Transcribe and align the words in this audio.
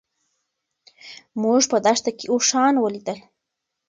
موږ 1.41 1.61
په 1.71 1.77
دښته 1.85 2.11
کې 2.17 2.25
اوښان 2.33 2.73
ولیدل. 2.79 3.19